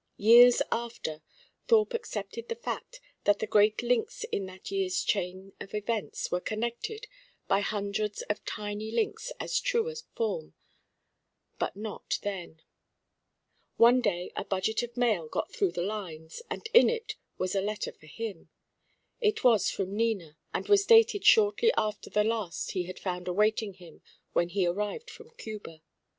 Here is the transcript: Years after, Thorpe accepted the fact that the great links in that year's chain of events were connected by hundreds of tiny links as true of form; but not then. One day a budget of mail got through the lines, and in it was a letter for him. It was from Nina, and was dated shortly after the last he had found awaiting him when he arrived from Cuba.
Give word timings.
Years 0.17 0.63
after, 0.71 1.21
Thorpe 1.67 1.93
accepted 1.93 2.49
the 2.49 2.55
fact 2.55 2.99
that 3.25 3.37
the 3.37 3.45
great 3.45 3.83
links 3.83 4.23
in 4.31 4.47
that 4.47 4.71
year's 4.71 5.03
chain 5.03 5.53
of 5.61 5.75
events 5.75 6.31
were 6.31 6.39
connected 6.41 7.05
by 7.47 7.59
hundreds 7.59 8.23
of 8.23 8.43
tiny 8.43 8.89
links 8.89 9.31
as 9.39 9.59
true 9.59 9.87
of 9.89 10.01
form; 10.15 10.55
but 11.59 11.75
not 11.75 12.17
then. 12.23 12.63
One 13.77 14.01
day 14.01 14.31
a 14.35 14.43
budget 14.43 14.81
of 14.81 14.97
mail 14.97 15.27
got 15.27 15.53
through 15.53 15.73
the 15.73 15.83
lines, 15.83 16.41
and 16.49 16.67
in 16.73 16.89
it 16.89 17.13
was 17.37 17.53
a 17.53 17.61
letter 17.61 17.91
for 17.91 18.07
him. 18.07 18.49
It 19.19 19.43
was 19.43 19.69
from 19.69 19.95
Nina, 19.95 20.35
and 20.51 20.67
was 20.67 20.83
dated 20.83 21.25
shortly 21.27 21.71
after 21.77 22.09
the 22.09 22.23
last 22.23 22.71
he 22.71 22.85
had 22.85 22.97
found 22.97 23.27
awaiting 23.27 23.75
him 23.75 24.01
when 24.33 24.49
he 24.49 24.65
arrived 24.65 25.11
from 25.11 25.29
Cuba. 25.37 25.83